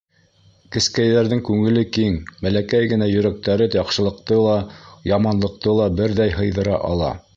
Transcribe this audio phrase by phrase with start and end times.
[0.75, 2.15] Кескәйҙәрҙең күңеле киң,
[2.47, 4.57] бәләкәй генә йөрәктәре яҡшылыҡты ла,
[5.11, 7.13] яманлыҡты ла берҙәй һыйҙыра ала.